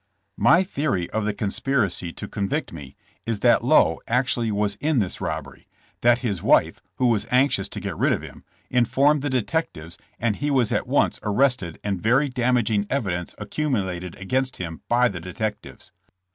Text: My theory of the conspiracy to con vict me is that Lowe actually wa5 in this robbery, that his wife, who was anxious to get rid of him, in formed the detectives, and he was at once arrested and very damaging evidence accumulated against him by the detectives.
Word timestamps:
My 0.39 0.63
theory 0.63 1.07
of 1.11 1.25
the 1.25 1.33
conspiracy 1.35 2.11
to 2.11 2.27
con 2.27 2.49
vict 2.49 2.73
me 2.73 2.95
is 3.27 3.41
that 3.41 3.63
Lowe 3.63 4.01
actually 4.07 4.49
wa5 4.49 4.77
in 4.79 4.97
this 4.97 5.21
robbery, 5.21 5.67
that 6.01 6.17
his 6.25 6.41
wife, 6.41 6.81
who 6.95 7.09
was 7.09 7.27
anxious 7.29 7.69
to 7.69 7.79
get 7.79 7.95
rid 7.95 8.11
of 8.11 8.23
him, 8.23 8.43
in 8.71 8.85
formed 8.85 9.21
the 9.21 9.29
detectives, 9.29 9.99
and 10.19 10.37
he 10.37 10.49
was 10.49 10.71
at 10.71 10.87
once 10.87 11.19
arrested 11.21 11.79
and 11.83 12.01
very 12.01 12.29
damaging 12.29 12.87
evidence 12.89 13.35
accumulated 13.37 14.15
against 14.15 14.57
him 14.57 14.81
by 14.89 15.07
the 15.07 15.19
detectives. 15.19 15.91